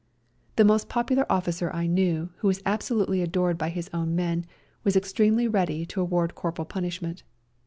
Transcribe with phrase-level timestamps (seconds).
[0.55, 4.47] The most popular officer I knew, who was absolutely adored by his own men,
[4.83, 7.21] was extremely ready to award corporal punishment.